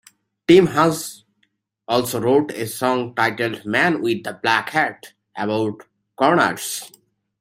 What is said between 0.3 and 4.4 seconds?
Tim Hus also wrote a song titled "Man With The